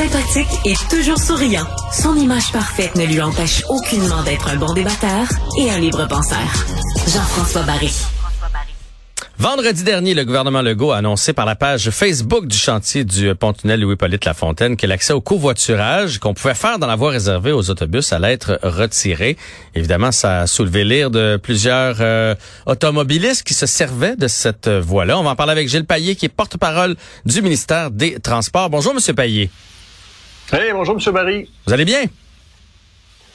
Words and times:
Sympathique 0.00 0.48
et 0.64 0.72
toujours 0.88 1.18
souriant, 1.18 1.66
son 1.92 2.16
image 2.16 2.52
parfaite 2.52 2.94
ne 2.96 3.04
lui 3.04 3.20
empêche 3.20 3.62
aucunement 3.68 4.22
d'être 4.22 4.48
un 4.48 4.56
bon 4.56 4.72
débatteur 4.72 5.28
et 5.58 5.70
un 5.70 5.78
libre 5.78 6.08
penseur. 6.08 6.38
Jean-François 7.06 7.64
Barry. 7.64 7.92
Vendredi 9.36 9.84
dernier, 9.84 10.14
le 10.14 10.24
gouvernement 10.24 10.62
Legault 10.62 10.92
a 10.92 10.96
annoncé 10.96 11.34
par 11.34 11.44
la 11.44 11.54
page 11.54 11.90
Facebook 11.90 12.46
du 12.46 12.56
chantier 12.56 13.04
du 13.04 13.34
pont-tunnel 13.34 13.78
Louis-Polyte 13.78 14.24
Lafontaine 14.24 14.78
que 14.78 14.86
l'accès 14.86 15.12
au 15.12 15.20
covoiturage 15.20 16.18
qu'on 16.18 16.32
pouvait 16.32 16.54
faire 16.54 16.78
dans 16.78 16.86
la 16.86 16.96
voie 16.96 17.10
réservée 17.10 17.52
aux 17.52 17.68
autobus 17.68 18.14
allait 18.14 18.32
être 18.32 18.58
retiré. 18.62 19.36
Évidemment, 19.74 20.12
ça 20.12 20.40
a 20.40 20.46
soulevé 20.46 20.82
l'ire 20.82 21.10
de 21.10 21.38
plusieurs 21.42 21.96
euh, 22.00 22.34
automobilistes 22.64 23.42
qui 23.42 23.52
se 23.52 23.66
servaient 23.66 24.16
de 24.16 24.28
cette 24.28 24.68
voie-là. 24.68 25.18
On 25.18 25.24
va 25.24 25.30
en 25.30 25.36
parler 25.36 25.52
avec 25.52 25.68
Gilles 25.68 25.84
Payet, 25.84 26.14
qui 26.14 26.24
est 26.24 26.30
porte-parole 26.30 26.96
du 27.26 27.42
ministère 27.42 27.90
des 27.90 28.18
Transports. 28.18 28.70
Bonjour, 28.70 28.94
Monsieur 28.94 29.12
Payet. 29.12 29.50
Hey, 30.52 30.72
bonjour, 30.72 30.96
Monsieur 30.96 31.12
Barry. 31.12 31.48
Vous 31.66 31.72
allez 31.72 31.84
bien? 31.84 32.04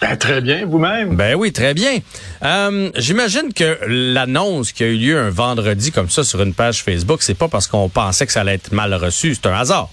Ben, 0.02 0.18
très 0.18 0.42
bien, 0.42 0.66
vous-même. 0.66 1.16
Ben 1.16 1.36
oui, 1.36 1.54
très 1.54 1.74
bien. 1.74 2.00
Euh, 2.44 2.92
J'imagine 2.98 3.54
que 3.54 3.80
l'annonce 3.88 4.74
qui 4.74 4.84
a 4.84 4.88
eu 4.88 4.98
lieu 4.98 5.18
un 5.18 5.30
vendredi 5.30 5.94
comme 5.94 6.10
ça 6.10 6.26
sur 6.26 6.42
une 6.42 6.54
page 6.54 6.84
Facebook, 6.84 7.24
c'est 7.24 7.34
pas 7.38 7.48
parce 7.48 7.68
qu'on 7.68 7.88
pensait 7.88 8.26
que 8.26 8.34
ça 8.34 8.42
allait 8.42 8.56
être 8.56 8.74
mal 8.74 8.94
reçu, 8.94 9.34
c'est 9.36 9.48
un 9.48 9.54
hasard. 9.54 9.90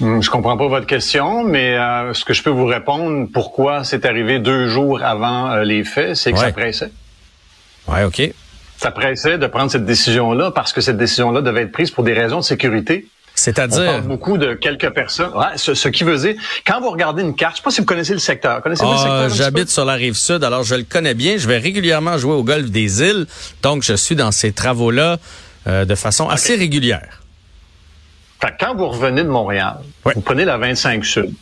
Hmm, 0.00 0.20
je 0.20 0.28
comprends 0.28 0.58
pas 0.58 0.68
votre 0.68 0.86
question, 0.86 1.42
mais 1.44 1.78
euh, 1.78 2.12
ce 2.12 2.26
que 2.26 2.34
je 2.34 2.42
peux 2.42 2.50
vous 2.50 2.66
répondre, 2.66 3.26
pourquoi 3.32 3.82
c'est 3.82 4.04
arrivé 4.04 4.38
deux 4.38 4.68
jours 4.68 5.02
avant 5.02 5.50
euh, 5.52 5.64
les 5.64 5.84
faits, 5.84 6.16
c'est 6.16 6.32
que 6.32 6.38
ça 6.38 6.52
pressait. 6.52 6.92
Ouais, 7.88 8.04
ok. 8.04 8.30
Ça 8.76 8.90
pressait 8.90 9.38
de 9.38 9.46
prendre 9.46 9.70
cette 9.70 9.86
décision-là 9.86 10.50
parce 10.50 10.74
que 10.74 10.82
cette 10.82 10.98
décision-là 10.98 11.40
devait 11.40 11.62
être 11.62 11.72
prise 11.72 11.90
pour 11.90 12.04
des 12.04 12.12
raisons 12.12 12.40
de 12.40 12.44
sécurité. 12.44 13.06
C'est-à-dire? 13.46 13.80
On 13.80 13.86
parle 13.86 14.02
beaucoup 14.02 14.38
de 14.38 14.54
quelques 14.54 14.90
personnes. 14.90 15.30
Ouais, 15.32 15.56
ce, 15.56 15.88
qui 15.88 16.02
veut 16.02 16.18
dire, 16.18 16.34
quand 16.66 16.80
vous 16.80 16.90
regardez 16.90 17.22
une 17.22 17.36
carte, 17.36 17.52
je 17.52 17.56
sais 17.58 17.62
pas 17.62 17.70
si 17.70 17.80
vous 17.80 17.86
connaissez 17.86 18.12
le 18.12 18.18
secteur. 18.18 18.60
Connaissez-vous 18.60 18.90
le 18.90 18.96
ah, 18.96 19.28
secteur? 19.28 19.28
J'habite 19.28 19.68
sur 19.68 19.84
la 19.84 19.92
rive 19.92 20.14
sud, 20.14 20.42
alors 20.42 20.64
je 20.64 20.74
le 20.74 20.82
connais 20.82 21.14
bien. 21.14 21.36
Je 21.38 21.46
vais 21.46 21.58
régulièrement 21.58 22.18
jouer 22.18 22.32
au 22.32 22.42
golf 22.42 22.72
des 22.72 23.04
îles, 23.04 23.24
donc 23.62 23.84
je 23.84 23.94
suis 23.94 24.16
dans 24.16 24.32
ces 24.32 24.50
travaux-là 24.50 25.18
euh, 25.68 25.84
de 25.84 25.94
façon 25.94 26.28
assez 26.28 26.56
régulière. 26.56 27.22
quand 28.58 28.74
vous 28.74 28.88
revenez 28.88 29.22
de 29.22 29.28
Montréal, 29.28 29.76
vous 30.04 30.22
prenez 30.22 30.44
la 30.44 30.58
25 30.58 31.04
Sud. 31.04 31.32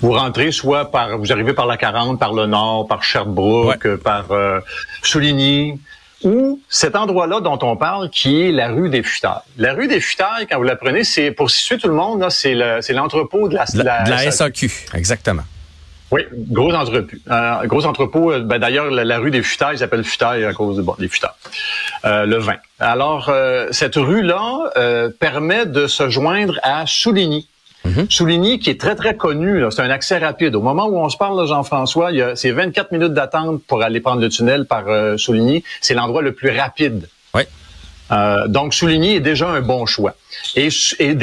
Vous 0.00 0.12
rentrez 0.12 0.52
soit 0.52 0.90
par, 0.90 1.18
vous 1.18 1.30
arrivez 1.30 1.52
par 1.52 1.66
la 1.66 1.76
40, 1.76 2.18
par 2.18 2.32
le 2.32 2.46
nord, 2.46 2.86
par 2.88 3.02
Sherbrooke, 3.02 3.96
par 3.96 4.30
euh, 4.30 4.60
Souligny, 5.02 5.78
ou 6.22 6.60
cet 6.68 6.96
endroit-là 6.96 7.40
dont 7.40 7.58
on 7.62 7.76
parle, 7.76 8.10
qui 8.10 8.42
est 8.42 8.52
la 8.52 8.68
rue 8.68 8.88
des 8.88 9.02
Futailles. 9.02 9.40
La 9.56 9.74
rue 9.74 9.88
des 9.88 10.00
Futailles, 10.00 10.46
quand 10.50 10.58
vous 10.58 10.64
la 10.64 10.76
prenez, 10.76 11.04
c'est 11.04 11.30
pour 11.30 11.50
situer 11.50 11.78
tout 11.78 11.88
le 11.88 11.94
monde, 11.94 12.26
c'est 12.30 12.54
l'entrepôt 12.92 13.48
de 13.48 13.54
la, 13.54 13.64
de 13.64 13.82
la, 13.82 14.30
SAQ. 14.30 14.70
Exactement. 14.94 15.42
Oui, 16.10 16.22
gros 16.32 16.72
entrepôt. 16.72 17.16
Euh, 17.30 17.66
gros 17.66 17.86
entrepôt. 17.86 18.32
Euh, 18.32 18.40
ben, 18.40 18.58
D'ailleurs, 18.58 18.90
la, 18.90 19.18
rue 19.18 19.30
des 19.30 19.42
Futailles 19.42 19.78
s'appelle 19.78 20.04
Futailles 20.04 20.44
à 20.44 20.52
cause 20.52 20.80
bon, 20.80 20.96
des 20.98 21.08
Futailles. 21.08 21.30
Euh, 22.04 22.26
le 22.26 22.38
vin. 22.38 22.56
Alors, 22.80 23.28
euh, 23.28 23.68
cette 23.70 23.94
rue-là 23.96 25.10
permet 25.20 25.66
de 25.66 25.86
se 25.86 26.08
joindre 26.08 26.58
à 26.62 26.84
Souligny. 26.86 27.48
Mm-hmm. 27.86 28.10
Souligny, 28.10 28.58
qui 28.58 28.70
est 28.70 28.80
très, 28.80 28.94
très 28.94 29.16
connu, 29.16 29.64
c'est 29.70 29.82
un 29.82 29.90
accès 29.90 30.18
rapide. 30.18 30.54
Au 30.54 30.60
moment 30.60 30.86
où 30.86 30.98
on 30.98 31.08
se 31.08 31.16
parle, 31.16 31.46
Jean-François, 31.46 32.10
c'est 32.34 32.50
24 32.50 32.92
minutes 32.92 33.14
d'attente 33.14 33.62
pour 33.64 33.82
aller 33.82 34.00
prendre 34.00 34.20
le 34.20 34.28
tunnel 34.28 34.66
par 34.66 34.88
euh, 34.88 35.16
Souligny. 35.16 35.64
C'est 35.80 35.94
l'endroit 35.94 36.22
le 36.22 36.32
plus 36.32 36.50
rapide. 36.50 37.08
Oui. 37.34 37.42
Euh, 38.12 38.48
donc, 38.48 38.74
Souligny 38.74 39.14
est 39.16 39.20
déjà 39.20 39.48
un 39.48 39.60
bon 39.60 39.86
choix. 39.86 40.14
Et, 40.56 40.68
et 40.98 41.16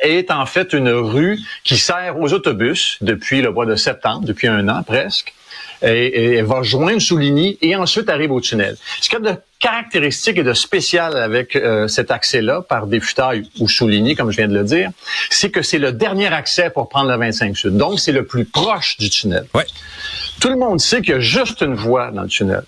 est 0.00 0.30
en 0.30 0.46
fait 0.46 0.72
une 0.72 0.88
rue 0.88 1.38
qui 1.62 1.76
sert 1.76 2.18
aux 2.18 2.32
autobus 2.32 2.98
depuis 3.00 3.42
le 3.42 3.52
mois 3.52 3.66
de 3.66 3.76
septembre, 3.76 4.24
depuis 4.24 4.48
un 4.48 4.68
an 4.68 4.82
presque 4.82 5.35
et, 5.82 6.42
va 6.42 6.62
joindre 6.62 7.00
Souligny 7.00 7.58
et 7.62 7.76
ensuite 7.76 8.08
arrive 8.08 8.32
au 8.32 8.40
tunnel. 8.40 8.76
Ce 9.00 9.08
qu'il 9.08 9.18
y 9.18 9.28
a 9.28 9.32
de 9.32 9.38
caractéristique 9.58 10.38
et 10.38 10.42
de 10.42 10.52
spécial 10.52 11.16
avec 11.16 11.56
euh, 11.56 11.88
cet 11.88 12.10
accès-là 12.10 12.62
par 12.62 12.86
des 12.86 13.00
ou 13.60 13.68
Souligny, 13.68 14.14
comme 14.14 14.30
je 14.30 14.36
viens 14.36 14.48
de 14.48 14.54
le 14.54 14.64
dire, 14.64 14.90
c'est 15.30 15.50
que 15.50 15.62
c'est 15.62 15.78
le 15.78 15.92
dernier 15.92 16.28
accès 16.28 16.70
pour 16.70 16.88
prendre 16.88 17.08
la 17.08 17.16
25 17.16 17.56
Sud. 17.56 17.76
Donc, 17.76 17.98
c'est 18.00 18.12
le 18.12 18.24
plus 18.24 18.44
proche 18.44 18.96
du 18.98 19.10
tunnel. 19.10 19.46
Ouais. 19.54 19.66
Tout 20.40 20.48
le 20.48 20.56
monde 20.56 20.80
sait 20.80 21.00
qu'il 21.00 21.10
y 21.10 21.16
a 21.16 21.20
juste 21.20 21.62
une 21.62 21.74
voie 21.74 22.10
dans 22.10 22.22
le 22.22 22.28
tunnel. 22.28 22.62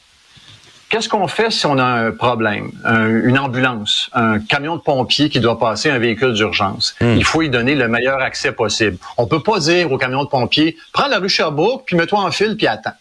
Qu'est-ce 0.89 1.09
qu'on 1.09 1.29
fait 1.29 1.51
si 1.51 1.67
on 1.67 1.79
a 1.79 1.85
un 1.85 2.13
problème, 2.13 2.71
une 2.85 3.39
ambulance, 3.39 4.09
un 4.15 4.41
camion 4.41 4.77
de 4.77 4.81
pompiers 4.81 5.29
qui 5.29 5.39
doit 5.39 5.59
passer 5.59 5.91
un 5.91 5.99
véhicule 5.99 6.33
d'urgence? 6.33 6.95
Hmm. 7.01 7.15
Il 7.17 7.25
faut 7.25 7.43
y 7.43 7.51
donner 7.51 7.75
le 7.75 7.89
meilleur 7.89 8.21
accès 8.21 8.53
possible. 8.53 8.97
On 9.19 9.27
peut 9.27 9.43
pas 9.43 9.59
dire 9.59 9.93
au 9.93 9.99
camion 9.99 10.25
de 10.25 10.29
pompiers, 10.29 10.77
prends 10.93 11.09
la 11.09 11.19
rue 11.19 11.29
Sherbrooke, 11.29 11.83
puis 11.85 11.97
mets-toi 11.97 12.21
en 12.21 12.31
file, 12.31 12.57
puis 12.57 12.67
attends. 12.67 12.95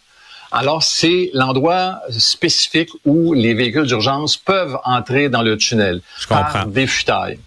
Alors, 0.52 0.84
c'est 0.84 1.30
l'endroit 1.34 2.00
spécifique 2.10 2.90
où 3.06 3.34
les 3.34 3.54
véhicules 3.54 3.86
d'urgence 3.86 4.38
peuvent 4.38 4.78
entrer 4.86 5.30
dans 5.30 5.42
le 5.42 5.58
tunnel 5.58 6.02
Je 6.20 6.28
par 6.28 6.68
des 6.68 6.88
futailles. 6.88 7.40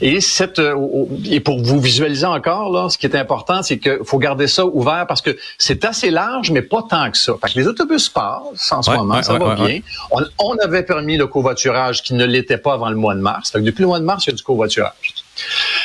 Et 0.00 0.20
cette 0.20 0.58
euh, 0.58 1.06
et 1.24 1.40
pour 1.40 1.62
vous 1.62 1.80
visualiser 1.80 2.26
encore 2.26 2.70
là, 2.70 2.88
ce 2.88 2.98
qui 2.98 3.06
est 3.06 3.16
important, 3.16 3.62
c'est 3.62 3.78
qu'il 3.78 4.00
faut 4.04 4.18
garder 4.18 4.46
ça 4.46 4.64
ouvert 4.66 5.06
parce 5.06 5.22
que 5.22 5.36
c'est 5.58 5.84
assez 5.84 6.10
large, 6.10 6.50
mais 6.50 6.62
pas 6.62 6.82
tant 6.88 7.10
que 7.10 7.18
ça. 7.18 7.32
Fait 7.42 7.52
que 7.52 7.58
les 7.58 7.66
autobus 7.66 8.08
passent 8.08 8.72
en 8.72 8.82
ce 8.82 8.90
moment, 8.90 9.22
ça 9.22 9.38
va 9.38 9.54
bien. 9.54 9.80
On, 10.10 10.22
on, 10.38 10.56
avait 10.64 10.82
permis 10.82 11.16
le 11.16 11.26
covoiturage 11.26 12.02
qui 12.02 12.14
ne 12.14 12.24
l'était 12.24 12.58
pas 12.58 12.74
avant 12.74 12.88
le 12.88 12.96
mois 12.96 13.14
de 13.14 13.20
mars. 13.20 13.50
Fait 13.50 13.58
que 13.58 13.64
depuis 13.64 13.82
le 13.82 13.88
mois 13.88 14.00
de 14.00 14.04
mars, 14.04 14.24
il 14.26 14.30
y 14.30 14.32
a 14.32 14.36
du 14.36 14.42
covoiturage. 14.42 15.25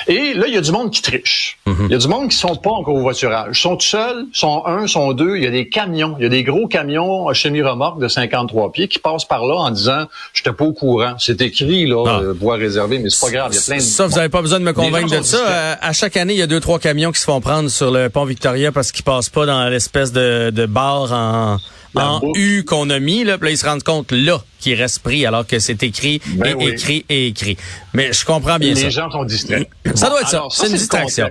Et 0.08 0.34
là, 0.34 0.48
il 0.48 0.54
y 0.54 0.58
a 0.58 0.62
du 0.62 0.72
monde 0.72 0.92
qui 0.92 1.02
triche. 1.02 1.58
Mhm. 1.66 1.86
Il 1.86 1.92
y 1.92 1.96
a 1.96 1.98
du 1.98 2.08
monde 2.08 2.30
qui 2.30 2.38
sont 2.38 2.56
pas 2.56 2.72
en 2.72 2.84
covoiturage. 2.84 3.58
Ils 3.58 3.62
sont 3.62 3.80
seuls, 3.80 4.26
sont 4.34 4.64
un, 4.66 4.88
sont 4.88 5.14
deux. 5.14 5.38
Il 5.38 5.44
y 5.44 5.48
a 5.48 5.52
des 5.52 5.70
camions. 5.70 6.16
Il 6.20 6.24
y 6.24 6.26
a 6.26 6.30
des 6.30 6.44
gros 6.44 6.68
camions 6.68 7.34
chemis-remorques 7.34 8.00
de 8.00 8.08
53 8.08 8.72
pieds 8.72 8.88
qui 8.88 9.00
passent 9.00 9.26
par 9.26 9.46
là 9.46 9.56
en 9.56 9.72
disant 9.72 10.06
«Je 10.34 10.44
pas 10.50 10.66
au 10.66 10.74
courant.» 10.74 11.16
C'est 11.20 11.42
écrit, 11.42 11.86
là, 11.86 12.04
ah. 12.08 12.20
euh, 12.22 12.34
voie 12.34 12.56
réservée, 12.56 13.00
mais 13.00 13.10
c'est 13.10 13.26
pas 13.26 13.32
grave. 13.32 13.52
Il 13.54 13.56
y 13.56 13.60
a 13.60 13.62
plein 13.62 13.78
de... 13.78 13.82
Ça, 13.82 14.08
vous 14.08 14.16
n'avez 14.16 14.30
pas 14.30 14.42
besoin 14.42 14.60
de 14.60 14.66
me 14.66 14.74
convaincre 14.74 15.18
de 15.18 15.24
ça. 15.24 15.38
Euh, 15.38 15.76
à 15.80 15.94
chaque 15.94 16.18
année, 16.18 16.34
il 16.34 16.40
y 16.40 16.44
a 16.44 16.48
deux, 16.48 16.60
trois 16.60 16.80
camions 16.80 17.12
qui 17.12 17.20
se 17.20 17.26
font 17.26 17.42
prendre 17.42 17.70
sur 17.70 17.92
le 17.92 18.10
pont 18.10 18.26
Victoria 18.26 18.72
parce 18.72 18.92
qu'ils 18.92 19.04
passent 19.06 19.30
pas 19.30 19.46
dans 19.46 19.70
l'espèce 19.70 20.12
de, 20.12 20.50
de 20.50 20.66
bar 20.66 21.12
en 21.12 21.58
en 21.96 22.22
U 22.36 22.64
qu'on 22.64 22.90
a 22.90 23.00
mis, 23.00 23.24
là, 23.24 23.38
puis 23.38 23.48
là, 23.48 23.52
ils 23.52 23.58
se 23.58 23.66
rendent 23.66 23.84
compte 23.84 24.12
là 24.12 24.42
qu'il 24.62 24.76
reste 24.76 25.00
pris 25.00 25.26
alors 25.26 25.46
que 25.46 25.60
c'est 25.60 25.84
écrit 25.84 26.22
ben 26.36 26.58
et 26.60 26.68
écrit 26.68 27.06
et 27.10 27.28
écrit. 27.28 27.58
Mais 27.94 28.14
je 28.14 28.24
comprends 28.24 28.58
bien 28.58 28.74
ça. 28.76 28.84
Les 28.84 28.92
gens 28.92 29.12
sont 29.12 29.26
distraits. 29.26 29.68
Ça 29.96 30.10
doit 30.10 30.22
être 30.22 30.30
ça. 30.30 30.44
C'est 30.50 30.68
une 30.68 30.74
distraction. 30.74 31.30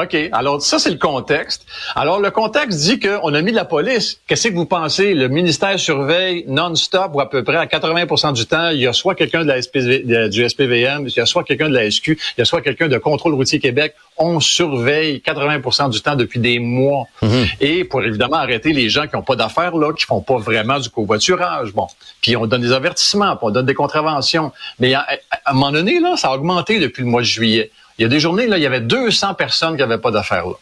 OK. 0.00 0.16
Alors, 0.32 0.62
ça, 0.62 0.78
c'est 0.78 0.90
le 0.90 0.96
contexte. 0.96 1.66
Alors, 1.94 2.18
le 2.18 2.30
contexte 2.30 2.80
dit 2.80 2.98
qu'on 2.98 3.34
a 3.34 3.42
mis 3.42 3.50
de 3.50 3.56
la 3.56 3.66
police. 3.66 4.20
Qu'est-ce 4.26 4.48
que 4.48 4.54
vous 4.54 4.64
pensez? 4.64 5.12
Le 5.12 5.28
ministère 5.28 5.78
surveille 5.78 6.44
non-stop 6.48 7.10
ou 7.14 7.20
à 7.20 7.28
peu 7.28 7.44
près 7.44 7.56
à 7.56 7.66
80 7.66 8.32
du 8.32 8.46
temps. 8.46 8.70
Il 8.70 8.80
y 8.80 8.86
a 8.86 8.94
soit 8.94 9.14
quelqu'un 9.14 9.42
de 9.42 9.48
la 9.48 9.60
SPV, 9.60 10.28
du 10.28 10.48
SPVM, 10.48 11.06
il 11.08 11.14
y 11.14 11.20
a 11.20 11.26
soit 11.26 11.44
quelqu'un 11.44 11.68
de 11.68 11.74
la 11.74 11.90
SQ, 11.90 12.08
il 12.08 12.18
y 12.38 12.40
a 12.40 12.44
soit 12.46 12.62
quelqu'un 12.62 12.88
de 12.88 12.96
Contrôle 12.96 13.34
routier 13.34 13.58
Québec. 13.58 13.94
On 14.16 14.40
surveille 14.40 15.22
80% 15.24 15.90
du 15.90 16.00
temps 16.00 16.16
depuis 16.16 16.40
des 16.40 16.58
mois. 16.58 17.06
Mhm. 17.20 17.46
Et 17.60 17.84
pour 17.84 18.02
évidemment 18.02 18.36
arrêter 18.36 18.72
les 18.72 18.88
gens 18.88 19.06
qui 19.06 19.16
n'ont 19.16 19.22
pas 19.22 19.36
d'affaires 19.36 19.76
là, 19.76 19.92
qui 19.92 20.06
font 20.06 20.22
pas 20.22 20.38
vraiment 20.38 20.78
du 20.78 20.88
covoiturage. 20.88 21.72
Bon. 21.72 21.86
Puis 22.22 22.34
on 22.36 22.46
donne 22.46 22.62
des 22.62 22.72
avertissements, 22.72 23.36
puis 23.36 23.46
on 23.46 23.50
donne 23.50 23.66
des 23.66 23.74
contraventions. 23.74 24.52
Mais 24.78 24.94
à, 24.94 25.06
à 25.44 25.50
un 25.50 25.52
moment 25.52 25.72
donné, 25.72 26.00
là, 26.00 26.16
ça 26.16 26.28
a 26.28 26.34
augmenté 26.34 26.78
depuis 26.78 27.02
le 27.02 27.08
mois 27.08 27.20
de 27.20 27.26
juillet. 27.26 27.70
Il 27.98 28.02
y 28.02 28.04
a 28.04 28.08
des 28.08 28.20
journées, 28.20 28.46
là, 28.46 28.58
il 28.58 28.62
y 28.62 28.66
avait 28.66 28.80
200 28.80 29.34
personnes 29.34 29.76
qui 29.76 29.82
n'avaient 29.82 29.98
pas 29.98 30.10
d'affaires 30.10 30.46
là. 30.46 30.54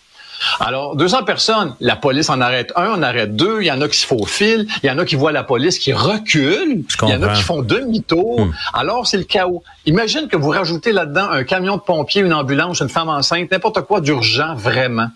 Alors, 0.59 0.97
200 0.97 1.25
personnes, 1.25 1.75
la 1.81 1.97
police 1.97 2.31
en 2.31 2.41
arrête 2.41 2.73
un, 2.77 2.95
on 2.97 3.03
arrête 3.03 3.37
deux, 3.37 3.61
il 3.61 3.67
y 3.67 3.71
en 3.71 3.81
a 3.81 3.89
qui 3.89 3.99
se 3.99 4.07
faufilent, 4.07 4.67
il 4.83 4.87
y 4.87 4.91
en 4.91 4.99
a 4.99 5.05
qui 5.05 5.15
voient 5.15 5.33
la 5.33 5.45
police 5.45 5.79
qui 5.79 5.93
recule, 5.93 6.83
il 7.03 7.09
y 7.09 7.13
en 7.13 7.23
a 7.23 7.35
qui 7.35 7.43
font 7.43 7.63
demi-tour. 7.63 8.47
Hmm. 8.47 8.53
Alors, 8.73 9.07
c'est 9.07 9.19
le 9.19 9.25
chaos. 9.25 9.63
Imagine 9.87 10.29
que 10.29 10.37
vous 10.37 10.51
rajoutez 10.51 10.93
là-dedans 10.93 11.29
un 11.31 11.45
camion 11.45 11.77
de 11.77 11.83
pompiers, 11.83 12.23
une 12.23 12.33
ambulance, 12.33 12.81
une 12.81 12.89
femme 12.89 13.09
enceinte, 13.09 13.51
n'importe 13.51 13.83
quoi 13.83 14.01
d'urgent, 14.01 14.55
vraiment. 14.55 15.09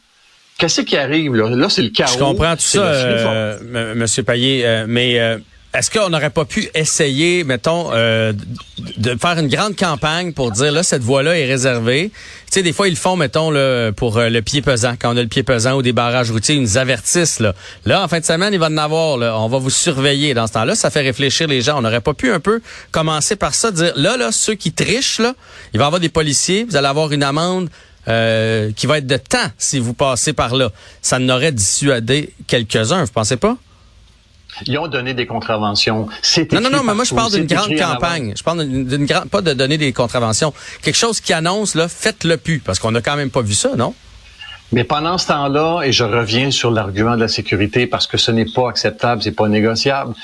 Qu'est-ce 0.59 0.83
qui 0.83 0.97
arrive 0.97 1.35
là? 1.35 1.49
Là, 1.51 1.69
c'est 1.69 1.83
le 1.83 1.89
chaos. 1.89 2.13
Je 2.13 2.19
comprends 2.19 2.55
tout 2.55 2.61
ça, 2.61 2.83
euh, 2.83 3.95
Monsieur 3.95 4.23
Payet, 4.23 4.65
euh, 4.65 4.85
mais... 4.87 5.19
Euh, 5.19 5.39
est-ce 5.75 5.91
qu'on 5.91 6.09
n'aurait 6.09 6.31
pas 6.31 6.45
pu 6.45 6.71
essayer, 6.75 7.43
mettons, 7.43 7.91
euh, 7.93 8.33
de 8.97 9.17
faire 9.21 9.37
une 9.39 9.49
grande 9.49 9.75
campagne 9.75 10.33
pour 10.33 10.53
dire 10.53 10.71
là 10.71 10.85
cette 10.85 11.03
voie-là 11.03 11.37
est 11.37 11.47
réservée? 11.47 12.13
Tu 12.47 12.53
sais, 12.53 12.63
des 12.63 12.73
fois 12.73 12.87
ils 12.87 12.93
le 12.93 12.97
font, 12.97 13.17
mettons 13.17 13.51
là, 13.51 13.91
pour 13.91 14.19
euh, 14.19 14.29
le 14.29 14.41
pied 14.41 14.63
pesant, 14.63 14.95
quand 14.97 15.13
on 15.13 15.17
a 15.17 15.23
le 15.23 15.29
pied 15.29 15.43
pesant 15.43 15.75
ou 15.75 15.83
des 15.83 15.93
barrages 15.93 16.31
routiers, 16.31 16.55
ils 16.55 16.61
nous 16.61 16.79
avertissent 16.79 17.41
là. 17.41 17.55
Là, 17.87 18.05
en 18.05 18.07
fin 18.07 18.21
de 18.21 18.25
semaine, 18.25 18.55
il 18.55 18.61
va 18.61 18.67
en 18.67 18.77
avoir. 18.77 19.17
Là, 19.17 19.37
on 19.37 19.49
va 19.49 19.59
vous 19.59 19.71
surveiller. 19.71 20.33
Dans 20.33 20.47
ce 20.47 20.53
temps-là, 20.53 20.77
ça 20.77 20.91
fait 20.91 21.01
réfléchir 21.01 21.49
les 21.49 21.61
gens. 21.61 21.79
On 21.79 21.83
n'aurait 21.83 22.01
pas 22.01 22.15
pu 22.15 22.31
un 22.31 22.41
peu 22.41 22.63
commencer 22.93 23.35
par 23.35 23.53
ça, 23.55 23.73
dire 23.73 23.93
là, 23.97 24.17
là, 24.17 24.31
ceux 24.31 24.55
qui 24.55 24.73
trichent 24.73 25.19
là, 25.19 25.35
il 25.73 25.79
va 25.79 25.87
y 25.87 25.87
avoir 25.87 26.01
des 26.01 26.09
policiers, 26.09 26.65
vous 26.65 26.77
allez 26.77 26.89
avoir 26.89 27.11
une 27.11 27.25
amende. 27.25 27.69
Euh, 28.07 28.71
qui 28.77 28.87
va 28.87 28.99
être 28.99 29.07
de 29.07 29.17
temps 29.17 29.51
si 29.57 29.79
vous 29.79 29.95
passez 29.95 30.35
par 30.35 30.55
là. 30.55 30.71
Ça 31.01 31.19
n'aurait 31.19 31.53
dissuadé 31.53 32.35
quelques-uns, 32.47 33.03
vous 33.03 33.13
pensez 33.13 33.39
pas? 33.39 33.57
Ils 34.67 34.79
ont 34.79 34.89
donné 34.89 35.15
des 35.15 35.27
contraventions. 35.27 36.09
Non, 36.53 36.61
non, 36.61 36.71
non, 36.71 36.83
mais 36.85 36.95
moi, 36.95 37.05
je 37.05 37.15
parle 37.15 37.33
d'une 37.33 37.47
grande 37.47 37.77
campagne. 37.77 38.35
Je 38.37 38.43
parle 38.43 38.67
d'une 38.67 39.07
grande, 39.07 39.29
pas 39.29 39.41
de 39.41 39.53
donner 39.53 39.79
des 39.79 39.93
contraventions. 39.93 40.53
Quelque 40.83 40.97
chose 40.97 41.21
qui 41.21 41.33
annonce, 41.33 41.75
là, 41.75 41.89
faites-le 41.89 42.37
plus. 42.37 42.61
Parce 42.61 42.79
qu'on 42.79 42.93
n'a 42.93 43.01
quand 43.01 43.17
même 43.17 43.31
pas 43.31 43.43
vu 43.43 43.55
ça, 43.55 43.77
non? 43.77 43.95
Mais 44.73 44.85
pendant 44.85 45.19
ce 45.19 45.29
temps-là, 45.29 45.83
et 45.83 45.93
je 45.93 46.05
reviens 46.05 46.51
sur 46.51 46.71
l'argument 46.71 47.15
de 47.15 47.21
la 47.21 47.29
sécurité 47.29 47.87
parce 47.87 48.07
que 48.07 48.17
ce 48.17 48.31
n'est 48.33 48.47
pas 48.47 48.69
acceptable, 48.69 49.23
c'est 49.23 49.33
pas 49.33 49.49
négociable, 49.49 50.15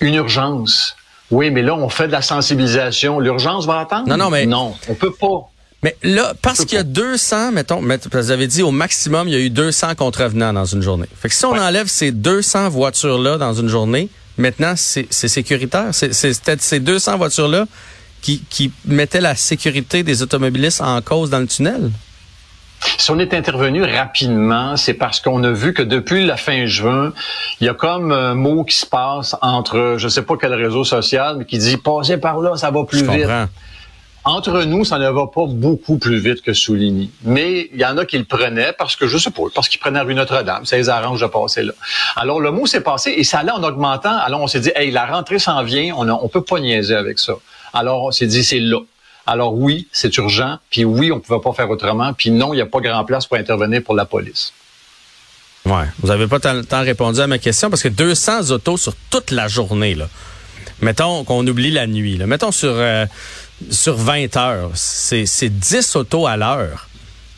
une 0.00 0.14
urgence. 0.14 0.96
Oui, 1.30 1.50
mais 1.50 1.62
là, 1.62 1.74
on 1.74 1.90
fait 1.90 2.06
de 2.06 2.12
la 2.12 2.22
sensibilisation. 2.22 3.20
L'urgence 3.20 3.66
va 3.66 3.80
attendre? 3.80 4.08
Non, 4.08 4.16
non, 4.16 4.30
mais. 4.30 4.46
Non, 4.46 4.74
on 4.88 4.94
peut 4.94 5.12
pas. 5.12 5.50
Mais 5.82 5.96
là, 6.02 6.34
parce 6.42 6.64
qu'il 6.64 6.76
y 6.76 6.80
a 6.80 6.82
200, 6.82 7.52
mettons, 7.52 7.80
vous 7.80 8.30
avez 8.30 8.46
dit 8.48 8.62
au 8.62 8.72
maximum, 8.72 9.28
il 9.28 9.34
y 9.34 9.36
a 9.36 9.40
eu 9.40 9.50
200 9.50 9.94
contrevenants 9.94 10.52
dans 10.52 10.64
une 10.64 10.82
journée. 10.82 11.06
Fait 11.14 11.28
que 11.28 11.34
si 11.34 11.44
on 11.44 11.56
enlève 11.56 11.86
ces 11.86 12.10
200 12.10 12.68
voitures-là 12.70 13.38
dans 13.38 13.54
une 13.54 13.68
journée, 13.68 14.08
maintenant, 14.38 14.74
c'est 14.76 15.12
sécuritaire. 15.12 15.90
C'est 15.92 16.08
peut-être 16.42 16.62
ces 16.62 16.80
200 16.80 17.18
voitures-là 17.18 17.66
qui, 18.22 18.42
qui 18.50 18.72
mettaient 18.86 19.20
la 19.20 19.36
sécurité 19.36 20.02
des 20.02 20.22
automobilistes 20.22 20.80
en 20.80 21.00
cause 21.00 21.30
dans 21.30 21.38
le 21.38 21.46
tunnel. 21.46 21.90
Si 22.96 23.10
on 23.10 23.18
est 23.18 23.34
intervenu 23.34 23.82
rapidement, 23.82 24.76
c'est 24.76 24.94
parce 24.94 25.20
qu'on 25.20 25.42
a 25.44 25.50
vu 25.50 25.74
que 25.74 25.82
depuis 25.82 26.24
la 26.24 26.36
fin 26.36 26.66
juin, 26.66 27.12
il 27.60 27.66
y 27.66 27.68
a 27.68 27.74
comme 27.74 28.12
un 28.12 28.34
mot 28.34 28.64
qui 28.64 28.76
se 28.76 28.86
passe 28.86 29.36
entre, 29.42 29.94
je 29.98 30.08
sais 30.08 30.22
pas 30.22 30.34
quel 30.40 30.54
réseau 30.54 30.84
social, 30.84 31.36
mais 31.38 31.44
qui 31.44 31.58
dit 31.58 31.76
passez 31.76 32.18
par 32.18 32.40
là, 32.40 32.56
ça 32.56 32.70
va 32.70 32.84
plus 32.84 33.02
vite. 33.02 33.28
Entre 34.28 34.62
nous, 34.64 34.84
ça 34.84 34.98
ne 34.98 35.08
va 35.08 35.26
pas 35.26 35.46
beaucoup 35.46 35.96
plus 35.96 36.18
vite 36.18 36.42
que 36.42 36.52
Souligny. 36.52 37.10
Mais 37.24 37.70
il 37.72 37.80
y 37.80 37.84
en 37.86 37.96
a 37.96 38.04
qui 38.04 38.18
le 38.18 38.24
prenaient 38.24 38.74
parce 38.76 38.94
que, 38.94 39.06
je 39.06 39.16
sais 39.16 39.30
pas, 39.30 39.44
parce 39.54 39.70
qu'ils 39.70 39.80
prenaient 39.80 40.02
rue 40.02 40.14
Notre-Dame. 40.14 40.66
Ça 40.66 40.76
les 40.76 40.90
arrange 40.90 41.22
de 41.22 41.26
passer 41.26 41.62
là. 41.62 41.72
Alors, 42.14 42.38
le 42.38 42.50
mot 42.50 42.66
s'est 42.66 42.82
passé 42.82 43.14
et 43.16 43.24
ça 43.24 43.38
allait 43.38 43.52
en 43.52 43.62
augmentant. 43.62 44.14
Alors, 44.18 44.42
on 44.42 44.46
s'est 44.46 44.60
dit, 44.60 44.70
hey, 44.76 44.90
la 44.90 45.06
rentrée 45.06 45.38
s'en 45.38 45.62
vient, 45.62 45.94
on 45.96 46.04
ne 46.04 46.28
peut 46.28 46.42
pas 46.42 46.60
niaiser 46.60 46.94
avec 46.94 47.18
ça. 47.18 47.36
Alors, 47.72 48.04
on 48.04 48.10
s'est 48.10 48.26
dit, 48.26 48.44
c'est 48.44 48.60
là. 48.60 48.80
Alors 49.26 49.54
oui, 49.54 49.88
c'est 49.92 50.14
urgent, 50.18 50.58
puis 50.68 50.84
oui, 50.84 51.10
on 51.10 51.16
ne 51.16 51.20
pouvait 51.20 51.40
pas 51.40 51.54
faire 51.54 51.70
autrement, 51.70 52.12
puis 52.12 52.30
non, 52.30 52.52
il 52.52 52.56
n'y 52.56 52.62
a 52.62 52.66
pas 52.66 52.80
grand 52.80 53.04
place 53.06 53.26
pour 53.26 53.38
intervenir 53.38 53.82
pour 53.82 53.94
la 53.94 54.04
police. 54.04 54.52
Ouais, 55.64 55.84
vous 56.00 56.08
n'avez 56.08 56.26
pas 56.26 56.38
tant, 56.38 56.62
tant 56.64 56.82
répondu 56.82 57.20
à 57.20 57.26
ma 57.26 57.38
question 57.38 57.70
parce 57.70 57.82
que 57.82 57.88
200 57.88 58.50
autos 58.50 58.76
sur 58.76 58.94
toute 59.10 59.30
la 59.30 59.48
journée 59.48 59.94
là. 59.94 60.08
Mettons 60.80 61.24
qu'on 61.24 61.46
oublie 61.46 61.70
la 61.70 61.86
nuit. 61.86 62.16
Là. 62.16 62.26
Mettons 62.26 62.52
sur 62.52 62.72
euh, 62.72 63.06
sur 63.70 63.96
20 63.96 64.36
heures, 64.36 64.70
c'est 64.74 65.48
10 65.48 65.96
autos 65.96 66.26
à 66.26 66.36
l'heure 66.36 66.88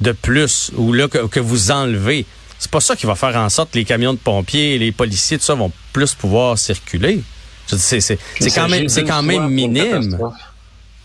de 0.01 0.13
plus 0.13 0.71
ou 0.77 0.93
là 0.93 1.09
que, 1.09 1.41
vous 1.41 1.71
enlevez. 1.71 2.27
C'est 2.59 2.71
pas 2.71 2.81
ça 2.81 2.97
qui 2.97 3.07
va 3.07 3.15
faire 3.15 3.37
en 3.37 3.49
sorte 3.49 3.73
que 3.73 3.79
les 3.79 3.85
camions 3.85 4.13
de 4.13 4.19
pompiers, 4.19 4.79
les 4.79 4.93
policiers, 4.93 5.39
tout 5.39 5.45
ça 5.45 5.55
vont 5.55 5.73
plus 5.93 6.15
pouvoir 6.15 6.59
circuler. 6.59 7.23
C'est 7.67 8.19
quand 8.55 8.69
même 8.69 8.89
c'est 8.89 9.05
quand 9.05 9.23
même 9.23 9.49
minime. 9.49 10.19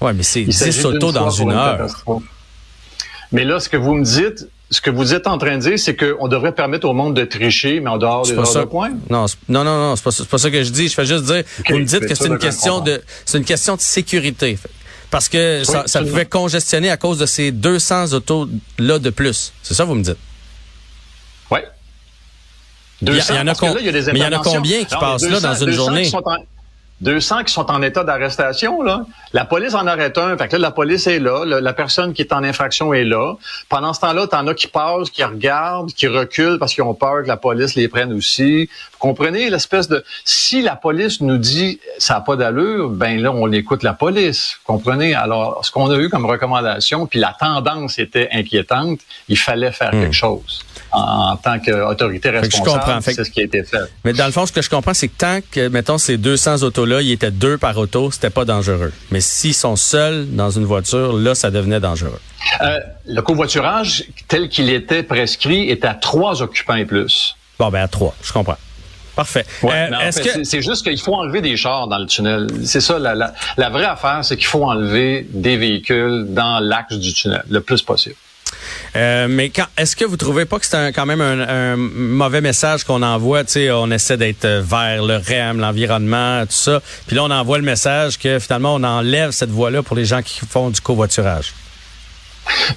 Oui, 0.02 0.12
mais 0.14 0.24
c'est 0.24 0.44
10 0.44 0.86
autos 0.86 1.12
dans 1.12 1.30
une 1.30 1.52
heure. 1.52 1.88
Mais 3.32 3.44
là, 3.44 3.60
ce 3.60 3.70
que 3.70 3.78
vous 3.78 3.96
me 3.96 4.04
dites, 4.04 4.48
ce 4.72 4.82
que 4.82 4.90
vous 4.90 5.14
êtes 5.14 5.28
en 5.28 5.38
train 5.38 5.58
de 5.58 5.62
dire, 5.62 5.80
c'est 5.80 5.96
qu'on 5.96 6.28
devrait 6.28 6.54
permettre 6.54 6.88
au 6.88 6.94
monde 6.94 7.14
de 7.16 7.24
tricher, 7.24 7.80
mais 7.80 7.90
en 7.90 7.98
dehors 7.98 8.26
des 8.26 8.34
heures 8.34 8.54
de 8.54 8.66
pointe? 8.66 8.94
Non, 9.10 9.26
non, 9.48 9.64
non, 9.64 9.78
non, 9.78 9.96
c'est 9.96 10.04
pas, 10.04 10.12
pas, 10.30 10.38
ça 10.38 10.50
que 10.50 10.64
je 10.64 10.70
dis. 10.70 10.88
Je 10.88 10.94
fais 10.94 11.06
juste 11.06 11.26
dire, 11.26 11.44
vous 11.70 11.78
me 11.78 11.86
dites 11.86 12.08
que 12.08 12.16
c'est 12.16 12.28
une 12.28 12.38
question 12.38 12.80
de, 12.80 13.02
c'est 13.26 13.38
une 13.38 13.46
question 13.46 13.76
de 13.76 13.82
sécurité. 13.82 14.58
Parce 15.12 15.30
que 15.30 15.64
ça, 15.64 15.84
ça 15.88 16.02
pouvait 16.02 16.26
congestionner 16.26 16.90
à 16.90 16.98
cause 16.98 17.20
de 17.20 17.26
ces 17.26 17.52
200 17.52 18.14
autos-là 18.14 19.00
de 19.00 19.10
plus. 19.10 19.54
C'est 19.64 19.74
ça, 19.74 19.86
vous 19.86 19.96
me 19.96 20.04
dites? 20.04 20.18
Oui. 21.52 21.60
Il 23.02 23.10
y, 23.10 23.22
en 23.38 23.48
a, 23.48 23.54
mais 24.14 24.14
il 24.14 24.18
y 24.18 24.26
en 24.26 24.32
a 24.32 24.40
combien 24.40 24.84
qui 24.84 24.96
passent 24.96 25.28
là 25.28 25.40
dans 25.40 25.56
une 25.56 25.72
journée? 25.72 26.10
200 27.02 27.44
qui 27.44 27.54
sont 27.54 27.70
en 27.70 27.82
état 27.82 28.04
d'arrestation, 28.04 28.82
là. 28.82 29.06
La 29.34 29.44
police 29.44 29.74
en 29.74 29.86
arrête 29.86 30.18
un. 30.18 30.38
Fait 30.38 30.48
que 30.48 30.54
là, 30.54 30.60
la 30.60 30.72
police 30.72 31.08
est 31.08 31.20
là. 31.20 31.44
la 31.46 31.74
personne 31.74 32.14
qui 32.14 32.22
est 32.22 32.32
en 32.32 32.42
infraction 32.44 32.94
est 32.94 33.04
là. 33.04 33.36
Pendant 33.68 33.92
ce 33.92 34.00
temps-là, 34.00 34.28
t'en 34.28 34.48
as 34.48 34.54
qui 34.54 34.68
passent, 34.68 35.10
qui 35.10 35.24
regardent, 35.24 35.92
qui 35.92 36.08
reculent 36.08 36.58
parce 36.58 36.74
qu'ils 36.74 36.84
ont 36.84 36.94
peur 36.94 37.24
que 37.24 37.28
la 37.28 37.36
police 37.36 37.76
les 37.76 37.90
prenne 37.90 38.14
aussi. 38.14 38.70
Vous 38.94 39.00
comprenez 39.00 39.50
l'espèce 39.50 39.90
de... 39.90 40.06
Si 40.24 40.62
la 40.62 40.78
police 40.78 41.20
nous 41.20 41.38
dit 41.38 41.82
ça 41.98 42.16
n'a 42.16 42.22
pas 42.22 42.38
d'allure, 42.38 42.90
ben 42.90 43.22
là, 43.22 43.32
on 43.34 43.52
écoute 43.52 43.84
la 43.84 43.94
police. 43.94 44.58
Vous 44.66 44.74
comprenez? 44.74 45.14
Alors, 45.14 45.66
ce 45.66 45.72
qu'on 45.72 45.92
a 45.92 45.98
eu 45.98 46.08
comme 46.08 46.26
recommandation, 46.26 47.08
puis 47.08 47.20
la 47.20 47.36
tendance 47.38 48.00
était 48.00 48.30
inquiétante, 48.32 49.00
il 49.28 49.38
fallait 49.38 49.74
faire 49.74 49.94
hmm. 49.94 50.02
quelque 50.02 50.16
chose 50.16 50.64
en, 50.96 51.38
tant 51.38 51.60
qu'autorité 51.60 52.30
responsable. 52.30 53.02
C'est 53.02 53.24
ce 53.24 53.30
qui 53.30 53.42
a 53.42 53.44
été 53.44 53.64
fait. 53.64 53.78
Mais 54.04 54.14
dans 54.14 54.26
le 54.26 54.32
fond, 54.32 54.46
ce 54.46 54.52
que 54.52 54.62
je 54.62 54.70
comprends, 54.70 54.94
c'est 54.94 55.08
que 55.08 55.18
tant 55.18 55.40
que, 55.52 55.68
mettons, 55.68 55.98
ces 55.98 56.18
200 56.18 56.64
autos-là, 56.64 57.02
il 57.02 57.12
était 57.12 57.32
deux 57.32 57.58
par 57.58 57.78
auto, 57.78 58.12
c'était 58.12 58.30
pas 58.30 58.46
dangereux. 58.46 58.94
Mais 59.12 59.22
s'ils 59.22 59.54
sont 59.54 59.76
seuls 59.76 60.28
dans 60.30 60.50
une 60.50 60.66
voiture, 60.66 61.14
là, 61.14 61.36
ça 61.36 61.52
devenait 61.52 61.80
dangereux. 61.80 62.20
Euh, 62.62 62.80
le 63.06 63.22
covoiturage, 63.22 64.06
tel 64.28 64.50
qu'il 64.50 64.70
était 64.70 65.04
prescrit, 65.04 65.70
est 65.70 65.86
à 65.86 65.94
trois 65.94 66.42
occupants 66.42 66.76
et 66.76 66.86
plus. 66.86 67.36
Bon, 67.60 67.70
ben 67.70 67.82
à 67.82 67.88
trois, 67.88 68.16
je 68.22 68.32
comprends. 68.32 68.58
Parfait. 69.16 69.46
Euh, 69.64 70.12
c'est 70.44 70.62
juste 70.62 70.84
qu'il 70.84 71.00
faut 71.00 71.14
enlever 71.14 71.40
des 71.40 71.56
chars 71.56 71.88
dans 71.88 72.00
le 72.00 72.06
tunnel. 72.06 72.48
C'est 72.66 72.82
ça, 72.82 73.00
la, 73.00 73.34
la 73.56 73.70
vraie 73.70 73.86
affaire, 73.86 74.20
c'est 74.24 74.36
qu'il 74.36 74.48
faut 74.48 74.66
enlever 74.66 75.26
des 75.30 75.56
véhicules 75.56 76.26
dans 76.30 76.60
l'axe 76.60 76.98
du 76.98 77.14
tunnel 77.14 77.44
le 77.50 77.62
plus 77.62 77.82
possible. 77.82 78.16
Euh, 78.96 79.28
mais 79.30 79.52
est-ce 79.78 79.96
que 79.96 80.06
vous 80.06 80.18
trouvez 80.18 80.46
pas 80.46 80.60
que 80.60 80.66
c'est 80.66 80.92
quand 80.94 81.06
même 81.06 81.22
un, 81.22 81.76
mauvais 81.76 82.42
message 82.42 82.84
qu'on 82.84 83.02
envoie? 83.02 83.44
sais, 83.46 83.72
on 83.72 83.92
essaie 83.92 84.18
d'être 84.18 84.48
vers 84.48 85.04
le 85.04 85.18
REM, 85.18 85.60
l'environnement, 85.60 86.46
tout 86.46 86.52
ça. 86.52 86.82
Puis 87.08 87.16
là, 87.16 87.24
on 87.24 87.32
envoie 87.32 87.58
le 87.58 87.64
message 87.64 88.18
que 88.18 88.40
finalement, 88.40 88.76
on 88.76 88.84
enlève 88.84 89.32
cette 89.32 89.52
voie-là 89.52 89.84
pour 89.84 89.96
les 89.96 90.06
gens 90.06 90.22
qui 90.22 90.40
font 90.46 90.70
du 90.70 90.82
covoiturage. 90.82 91.54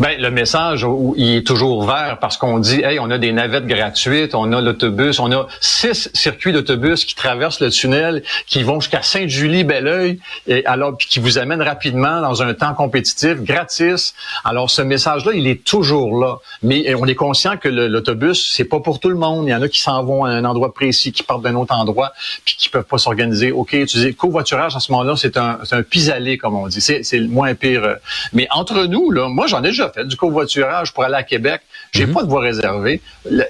Ben, 0.00 0.20
le 0.20 0.30
message, 0.30 0.86
il 1.16 1.36
est 1.36 1.46
toujours 1.46 1.84
vert 1.84 2.18
parce 2.20 2.36
qu'on 2.36 2.58
dit, 2.58 2.82
hey, 2.82 2.98
on 3.00 3.10
a 3.10 3.18
des 3.18 3.32
navettes 3.32 3.66
gratuites, 3.66 4.34
on 4.34 4.52
a 4.52 4.60
l'autobus, 4.60 5.18
on 5.18 5.30
a 5.32 5.46
six 5.60 6.10
circuits 6.14 6.52
d'autobus 6.52 7.04
qui 7.04 7.14
traversent 7.14 7.60
le 7.60 7.70
tunnel, 7.70 8.22
qui 8.46 8.62
vont 8.62 8.80
jusqu'à 8.80 9.02
Sainte-Julie-Belleuil, 9.02 10.20
et 10.46 10.64
alors, 10.66 10.96
puis 10.96 11.08
qui 11.08 11.18
vous 11.18 11.38
amènent 11.38 11.62
rapidement 11.62 12.20
dans 12.20 12.42
un 12.42 12.54
temps 12.54 12.74
compétitif, 12.74 13.40
gratis. 13.42 14.14
Alors, 14.44 14.70
ce 14.70 14.82
message-là, 14.82 15.32
il 15.34 15.46
est 15.46 15.64
toujours 15.64 16.18
là. 16.18 16.36
Mais 16.62 16.94
on 16.94 17.06
est 17.06 17.14
conscient 17.14 17.56
que 17.56 17.68
l'autobus, 17.68 18.52
c'est 18.54 18.64
pas 18.64 18.80
pour 18.80 19.00
tout 19.00 19.08
le 19.08 19.16
monde. 19.16 19.46
Il 19.46 19.50
y 19.50 19.54
en 19.54 19.62
a 19.62 19.68
qui 19.68 19.80
s'en 19.80 20.02
vont 20.04 20.24
à 20.24 20.30
un 20.30 20.44
endroit 20.44 20.72
précis, 20.72 21.12
qui 21.12 21.22
partent 21.22 21.42
d'un 21.42 21.54
autre 21.54 21.74
endroit, 21.74 22.12
puis 22.44 22.56
qui 22.58 22.68
peuvent 22.68 22.84
pas 22.84 22.98
s'organiser. 22.98 23.52
OK, 23.52 23.70
tu 23.70 23.84
dis, 23.84 24.14
covoiturage, 24.14 24.76
à 24.76 24.80
ce 24.80 24.92
moment-là, 24.92 25.14
c'est 25.16 25.36
un, 25.36 25.58
un 25.70 25.82
pis-aller, 25.82 26.38
comme 26.38 26.54
on 26.56 26.66
dit. 26.68 26.80
C'est 26.80 27.04
le 27.12 27.28
moins 27.28 27.54
pire. 27.54 27.96
Mais 28.32 28.46
entre 28.50 28.84
nous, 28.84 29.10
là, 29.10 29.28
moi, 29.28 29.46
j'en 29.46 29.62
ai 29.62 29.67
déjà 29.68 29.90
fait 29.90 30.04
du 30.04 30.16
covoiturage 30.16 30.92
pour 30.92 31.04
aller 31.04 31.14
à 31.14 31.22
Québec. 31.22 31.60
J'ai 31.92 32.06
mhm. 32.06 32.14
pas 32.14 32.22
de 32.22 32.28
voie 32.28 32.40
réservée. 32.40 33.00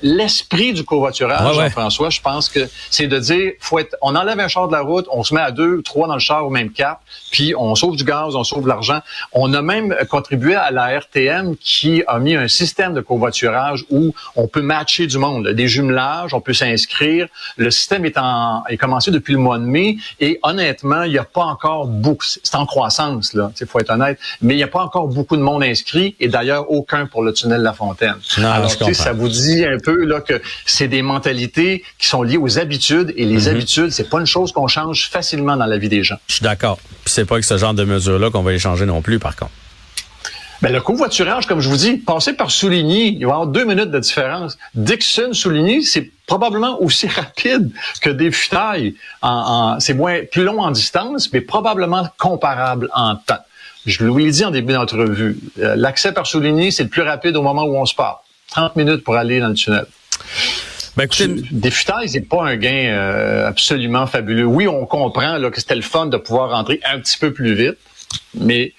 L'esprit 0.02 0.72
du 0.72 0.84
covoiturage, 0.84 1.56
Jean-François, 1.56 2.10
je 2.10 2.20
pense 2.20 2.48
que 2.48 2.60
c'est 2.90 3.06
de 3.06 3.18
dire, 3.18 3.52
faut 3.60 3.78
être, 3.78 3.96
on 4.02 4.14
enlève 4.14 4.38
un 4.40 4.48
char 4.48 4.68
de 4.68 4.72
la 4.72 4.80
route, 4.80 5.06
on 5.10 5.22
se 5.22 5.34
met 5.34 5.40
à 5.40 5.50
deux, 5.50 5.82
trois 5.82 6.06
dans 6.08 6.14
le 6.14 6.20
char 6.20 6.46
ou 6.46 6.50
même 6.50 6.70
quatre, 6.70 7.00
puis 7.30 7.54
on 7.56 7.74
sauve 7.74 7.96
du 7.96 8.04
gaz, 8.04 8.34
on 8.34 8.44
sauve 8.44 8.64
de 8.64 8.68
l'argent. 8.68 9.00
On 9.32 9.52
a 9.54 9.62
même 9.62 9.96
contribué 10.10 10.54
à 10.54 10.70
la 10.70 10.98
RTM 10.98 11.56
qui 11.56 12.02
a 12.06 12.18
mis 12.18 12.34
un 12.34 12.48
système 12.48 12.94
de 12.94 13.00
covoiturage 13.00 13.84
où 13.90 14.14
on 14.36 14.46
peut 14.48 14.62
matcher 14.62 15.06
du 15.06 15.18
monde, 15.18 15.48
des 15.48 15.68
jumelages, 15.68 16.34
on 16.34 16.40
peut 16.40 16.54
s'inscrire. 16.54 17.28
Le 17.56 17.70
système 17.70 18.04
est 18.04 18.18
en 18.18 18.64
est 18.68 18.76
commencé 18.76 19.10
depuis 19.10 19.32
le 19.32 19.38
mois 19.38 19.58
de 19.58 19.64
mai 19.64 19.96
et 20.20 20.38
honnêtement, 20.42 21.02
il 21.02 21.12
n'y 21.12 21.18
a 21.18 21.24
pas 21.24 21.44
encore 21.44 21.86
beaucoup. 21.86 22.24
C'est 22.24 22.54
en 22.54 22.66
croissance 22.66 23.34
là, 23.34 23.52
il 23.60 23.66
faut 23.66 23.78
être 23.78 23.90
honnête, 23.90 24.18
mais 24.40 24.54
il 24.54 24.58
n'y 24.58 24.62
a 24.62 24.68
pas 24.68 24.82
encore 24.82 25.08
beaucoup 25.08 25.36
de 25.36 25.42
monde 25.42 25.62
inscrit 25.62 26.07
et 26.20 26.28
d'ailleurs 26.28 26.70
aucun 26.70 27.06
pour 27.06 27.22
le 27.22 27.32
tunnel 27.32 27.62
La 27.62 27.72
Fontaine. 27.72 28.16
Alors, 28.38 28.70
ça 28.70 29.12
vous 29.12 29.28
dit 29.28 29.64
un 29.64 29.78
peu 29.78 30.04
là 30.04 30.20
que 30.20 30.40
c'est 30.66 30.88
des 30.88 31.02
mentalités 31.02 31.84
qui 31.98 32.08
sont 32.08 32.22
liées 32.22 32.36
aux 32.36 32.58
habitudes 32.58 33.12
et 33.16 33.24
les 33.24 33.42
mhm. 33.42 33.48
habitudes, 33.48 33.90
c'est 33.90 34.08
pas 34.08 34.20
une 34.20 34.26
chose 34.26 34.52
qu'on 34.52 34.68
change 34.68 35.08
facilement 35.10 35.56
dans 35.56 35.66
la 35.66 35.78
vie 35.78 35.88
des 35.88 36.02
gens. 36.02 36.16
Je 36.26 36.34
suis 36.34 36.42
d'accord. 36.42 36.78
C'est 37.06 37.24
pas 37.24 37.36
avec 37.36 37.44
ce 37.44 37.56
genre 37.56 37.74
de 37.74 37.84
mesures-là 37.84 38.30
qu'on 38.30 38.42
va 38.42 38.52
les 38.52 38.58
changer 38.58 38.86
non 38.86 39.02
plus, 39.02 39.18
par 39.18 39.36
contre. 39.36 39.52
Ben, 40.60 40.72
le 40.72 40.80
covoiturage, 40.80 41.46
comme 41.46 41.60
je 41.60 41.68
vous 41.68 41.76
dis, 41.76 41.98
passer 41.98 42.32
par 42.32 42.50
Souligny, 42.50 43.16
il 43.16 43.26
va 43.26 43.30
y 43.30 43.32
avoir 43.32 43.46
deux 43.46 43.64
minutes 43.64 43.92
de 43.92 44.00
différence. 44.00 44.58
Dixon-Souligny, 44.74 45.84
c'est 45.84 46.10
probablement 46.26 46.82
aussi 46.82 47.06
rapide 47.08 47.70
que 48.00 48.10
des 48.10 48.32
futailles. 48.32 48.96
En, 49.22 49.78
c'est 49.78 49.94
moins 49.94 50.22
plus 50.30 50.42
long 50.42 50.60
en 50.60 50.72
distance, 50.72 51.32
mais 51.32 51.40
probablement 51.40 52.08
comparable 52.18 52.88
en 52.92 53.14
temps. 53.14 53.38
Je 53.88 54.04
vous 54.04 54.18
l'ai 54.18 54.30
dit 54.30 54.44
en 54.44 54.50
début 54.50 54.74
d'entrevue, 54.74 55.38
euh, 55.60 55.74
l'accès 55.74 56.12
par 56.12 56.26
Souligny, 56.26 56.72
c'est 56.72 56.82
le 56.82 56.88
plus 56.90 57.00
rapide 57.00 57.36
au 57.36 57.42
moment 57.42 57.64
où 57.64 57.74
on 57.74 57.86
se 57.86 57.94
parle. 57.94 58.16
30 58.50 58.76
minutes 58.76 59.02
pour 59.02 59.16
aller 59.16 59.40
dans 59.40 59.48
le 59.48 59.54
tunnel. 59.54 59.86
Ben, 60.94 61.04
écoutez, 61.04 61.28
des 61.28 61.70
futailles, 61.70 62.08
c'est 62.08 62.28
pas 62.28 62.44
un 62.44 62.56
gain 62.56 62.90
euh, 62.90 63.48
absolument 63.48 64.06
fabuleux. 64.06 64.44
Oui, 64.44 64.68
on 64.68 64.84
comprend 64.84 65.38
là, 65.38 65.50
que 65.50 65.58
c'était 65.58 65.74
le 65.74 65.82
fun 65.82 66.06
de 66.06 66.18
pouvoir 66.18 66.50
rentrer 66.50 66.80
un 66.84 66.98
petit 67.00 67.16
peu 67.16 67.32
plus 67.32 67.54
vite, 67.54 67.78
mais 68.34 68.74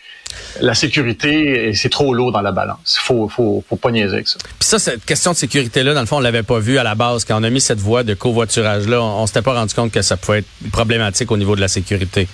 la 0.61 0.75
sécurité, 0.75 1.73
c'est 1.73 1.89
trop 1.89 2.13
lourd 2.13 2.31
dans 2.31 2.41
la 2.41 2.51
balance. 2.51 2.99
Faut, 2.99 3.27
faut, 3.29 3.63
faut 3.67 3.77
pas 3.77 3.89
niaiser 3.89 4.13
avec 4.13 4.27
ça. 4.27 4.37
Puis 4.59 4.67
ça, 4.67 4.77
cette 4.77 5.05
question 5.05 5.31
de 5.31 5.37
sécurité-là, 5.37 5.95
dans 5.95 6.01
le 6.01 6.05
fond, 6.05 6.17
on 6.17 6.21
l'avait 6.21 6.43
pas 6.43 6.59
vu 6.59 6.77
à 6.77 6.83
la 6.83 6.93
base. 6.93 7.25
Quand 7.25 7.39
on 7.39 7.43
a 7.43 7.49
mis 7.49 7.61
cette 7.61 7.79
voie 7.79 8.03
de 8.03 8.13
covoiturage-là, 8.13 9.01
on, 9.01 9.23
on 9.23 9.27
s'était 9.27 9.41
pas 9.41 9.53
rendu 9.55 9.73
compte 9.73 9.91
que 9.91 10.03
ça 10.03 10.17
pouvait 10.17 10.39
être 10.39 10.71
problématique 10.71 11.31
au 11.31 11.37
niveau 11.37 11.55
de 11.55 11.61
la 11.61 11.67
sécurité. 11.67 12.27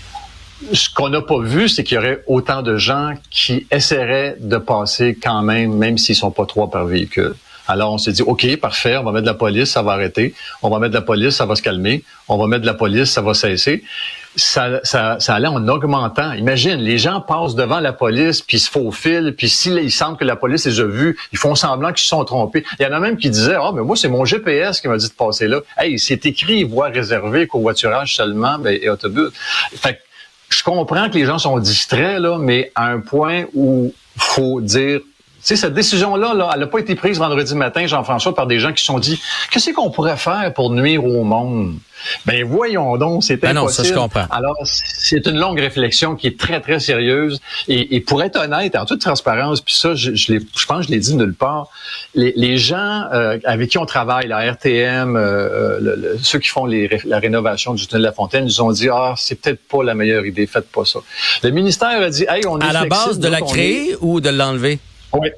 Ce 0.71 0.89
qu'on 0.89 1.09
n'a 1.09 1.21
pas 1.21 1.39
vu, 1.39 1.67
c'est 1.67 1.83
qu'il 1.83 1.95
y 1.95 1.97
aurait 1.97 2.23
autant 2.27 2.61
de 2.61 2.77
gens 2.77 3.13
qui 3.29 3.67
essaieraient 3.71 4.37
de 4.39 4.57
passer 4.57 5.17
quand 5.21 5.41
même, 5.41 5.75
même 5.75 5.97
s'ils 5.97 6.15
sont 6.15 6.31
pas 6.31 6.45
trois 6.45 6.69
par 6.69 6.85
véhicule. 6.85 7.35
Alors, 7.67 7.93
on 7.93 7.97
s'est 7.97 8.11
dit, 8.11 8.21
OK, 8.21 8.55
parfait, 8.57 8.97
on 8.97 9.03
va 9.03 9.11
mettre 9.11 9.23
de 9.23 9.31
la 9.31 9.33
police, 9.33 9.71
ça 9.71 9.81
va 9.81 9.93
arrêter. 9.93 10.33
On 10.61 10.69
va 10.69 10.79
mettre 10.79 10.91
de 10.91 10.97
la 10.99 11.01
police, 11.01 11.35
ça 11.35 11.45
va 11.45 11.55
se 11.55 11.61
calmer. 11.61 12.03
On 12.27 12.37
va 12.37 12.47
mettre 12.47 12.61
de 12.61 12.67
la 12.67 12.75
police, 12.75 13.09
ça 13.09 13.21
va 13.21 13.33
cesser. 13.33 13.83
Ça, 14.35 14.81
ça, 14.83 15.17
ça 15.19 15.33
allait 15.33 15.47
en 15.47 15.67
augmentant. 15.67 16.33
Imagine, 16.33 16.75
les 16.75 16.97
gens 16.97 17.21
passent 17.21 17.55
devant 17.55 17.79
la 17.79 17.93
police, 17.93 18.41
puis 18.41 18.59
se 18.59 18.69
faufilent, 18.69 19.33
puis 19.35 19.49
s'il 19.49 19.91
semble 19.91 20.17
que 20.17 20.25
la 20.25 20.35
police 20.35 20.65
les 20.65 20.79
a 20.79 20.83
vus, 20.83 21.17
ils 21.31 21.37
font 21.37 21.55
semblant 21.55 21.89
qu'ils 21.89 22.03
se 22.03 22.09
sont 22.09 22.23
trompés. 22.25 22.63
Il 22.79 22.83
y 22.83 22.85
en 22.85 22.91
a 22.91 22.99
même 22.99 23.17
qui 23.17 23.29
disaient, 23.29 23.57
oh, 23.59 23.71
mais 23.71 23.81
moi, 23.81 23.95
c'est 23.95 24.09
mon 24.09 24.25
GPS 24.25 24.81
qui 24.81 24.87
m'a 24.87 24.97
dit 24.97 25.07
de 25.07 25.13
passer 25.13 25.47
là. 25.47 25.61
Hey, 25.77 25.97
c'est 25.97 26.25
écrit 26.25 26.65
voie 26.65 26.87
réservée, 26.87 27.47
covoiturage 27.47 28.15
seulement, 28.15 28.59
ben, 28.59 28.77
et 28.79 28.89
autobus. 28.89 29.29
Fait 29.75 29.99
je 30.55 30.63
comprends 30.63 31.09
que 31.09 31.15
les 31.15 31.25
gens 31.25 31.39
sont 31.39 31.59
distraits, 31.59 32.19
là, 32.19 32.37
mais 32.37 32.71
à 32.75 32.87
un 32.87 32.99
point 32.99 33.45
où 33.53 33.93
faut 34.17 34.61
dire 34.61 35.01
sais, 35.47 35.55
cette 35.55 35.73
décision-là, 35.73 36.33
là, 36.33 36.49
elle 36.53 36.59
n'a 36.61 36.67
pas 36.67 36.79
été 36.79 36.95
prise 36.95 37.19
vendredi 37.19 37.55
matin, 37.55 37.85
Jean-François, 37.87 38.33
par 38.33 38.47
des 38.47 38.59
gens 38.59 38.73
qui 38.73 38.81
se 38.81 38.87
sont 38.87 38.99
dit 38.99 39.21
qu'est-ce 39.51 39.71
qu'on 39.71 39.91
pourrait 39.91 40.17
faire 40.17 40.53
pour 40.53 40.71
nuire 40.71 41.03
au 41.03 41.23
monde? 41.23 41.75
Ben 42.25 42.43
voyons 42.43 42.97
donc, 42.97 43.23
c'est 43.23 43.37
ben 43.37 43.57
impossible. 43.57 43.87
Non, 43.87 43.89
ça, 43.89 43.93
je 43.93 43.93
comprends. 43.93 44.35
Alors, 44.35 44.55
c'est 44.63 45.25
une 45.27 45.37
longue 45.37 45.59
réflexion 45.59 46.15
qui 46.15 46.27
est 46.27 46.39
très, 46.39 46.59
très 46.61 46.79
sérieuse. 46.79 47.39
Et, 47.67 47.95
et 47.95 47.99
pour 48.01 48.21
être 48.21 48.37
honnête, 48.37 48.75
en 48.75 48.85
toute 48.85 49.01
transparence, 49.01 49.61
puis 49.61 49.73
ça, 49.73 49.95
je, 49.95 50.13
je, 50.13 50.33
je 50.33 50.65
pense 50.65 50.79
que 50.79 50.87
je 50.87 50.91
l'ai 50.91 50.99
dit 50.99 51.15
nulle 51.15 51.33
part, 51.33 51.69
les, 52.13 52.33
les 52.35 52.57
gens 52.57 53.03
euh, 53.13 53.37
avec 53.45 53.69
qui 53.69 53.77
on 53.77 53.85
travaille, 53.85 54.27
la 54.27 54.51
RTM, 54.51 55.15
euh, 55.15 55.79
le, 55.79 56.17
ceux 56.21 56.39
qui 56.39 56.49
font 56.49 56.65
les, 56.65 56.99
la 57.05 57.19
rénovation 57.19 57.73
du 57.73 57.87
tunnel 57.87 58.01
de 58.01 58.07
la 58.07 58.13
Fontaine, 58.13 58.45
nous 58.45 58.61
ont 58.61 58.71
dit, 58.71 58.89
ah, 58.89 59.13
c'est 59.17 59.35
peut-être 59.35 59.61
pas 59.67 59.83
la 59.83 59.93
meilleure 59.93 60.25
idée, 60.25 60.47
faites 60.47 60.69
pas 60.69 60.85
ça. 60.85 60.99
Le 61.43 61.49
ministère 61.51 62.01
a 62.01 62.09
dit, 62.09 62.25
hey, 62.27 62.45
on 62.45 62.59
est 62.59 62.65
À 62.65 62.73
la 62.73 62.85
base 62.85 63.19
de 63.19 63.27
la 63.27 63.41
créer 63.41 63.95
ou 64.01 64.21
de 64.21 64.29
l'enlever? 64.29 64.79
Oui, 65.19 65.29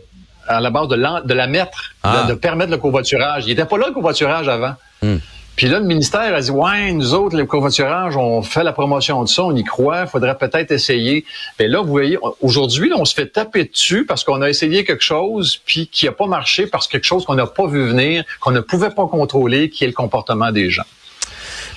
à 0.48 0.62
la 0.62 0.70
base 0.70 0.88
de, 0.88 0.96
de 0.96 1.34
la 1.34 1.48
mettre, 1.48 1.92
ah. 2.04 2.26
de, 2.28 2.34
permettre 2.34 2.72
le 2.72 2.78
covoiturage. 2.78 3.44
Il 3.46 3.50
n'était 3.50 3.66
pas 3.66 3.78
là 3.78 3.88
le 3.88 3.94
covoiturage 3.94 4.48
avant. 4.48 4.74
Hmm. 5.02 5.18
Puis 5.58 5.68
là, 5.68 5.80
le 5.80 5.86
ministère 5.86 6.36
a 6.36 6.40
dit, 6.40 6.52
ouais, 6.52 6.92
nous 6.92 7.16
autres, 7.16 7.36
le 7.36 7.46
covoiturage, 7.46 8.16
on 8.16 8.44
fait 8.44 8.64
la 8.64 8.74
promotion 8.74 9.24
de 9.24 9.28
ça, 9.28 9.44
on 9.44 9.56
y 9.56 9.64
croit, 9.64 10.02
il 10.02 10.08
faudrait 10.08 10.38
peut-être 10.38 10.72
essayer. 10.72 11.26
Mais 11.60 11.68
là, 11.68 11.82
vous 11.82 11.90
voyez, 11.90 12.20
aujourd'hui, 12.42 12.92
on 12.96 13.06
se 13.06 13.16
fait 13.16 13.26
taper 13.26 13.66
dessus 13.66 14.06
parce 14.06 14.24
qu'on 14.24 14.44
a 14.44 14.50
essayé 14.50 14.86
quelque 14.86 15.04
chose, 15.04 15.60
puis 15.66 15.88
qui 15.88 16.06
n'a 16.06 16.12
pas 16.12 16.28
marché 16.28 16.68
parce 16.68 16.86
que 16.86 16.92
quelque 16.92 17.06
chose 17.06 17.26
qu'on 17.26 17.34
n'a 17.34 17.48
pas 17.48 17.66
vu 17.66 17.88
venir, 17.88 18.24
qu'on 18.40 18.52
ne 18.52 18.60
pouvait 18.60 18.92
pas 18.92 19.08
contrôler, 19.08 19.72
qui 19.72 19.84
est 19.84 19.88
le 19.88 19.94
comportement 19.94 20.52
des 20.52 20.70
gens. 20.70 20.86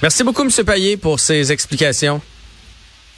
Merci 0.03 0.25
beaucoup, 0.25 0.43
M. 0.43 0.51
Payet, 0.67 0.99
pour 0.99 1.19
ces 1.19 1.51
explications. 1.51 2.21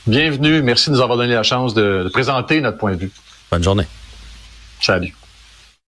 Bienvenue. 0.06 0.62
Merci 0.62 0.90
de 0.90 0.94
nous 0.94 1.00
avoir 1.00 1.18
donné 1.18 1.34
la 1.34 1.42
chance 1.42 1.74
de 1.74 2.08
présenter 2.12 2.60
notre 2.60 2.78
point 2.78 2.92
de 2.92 2.98
vue. 2.98 3.10
Bonne 3.50 3.64
journée. 3.64 3.86
Salut. 4.82 5.21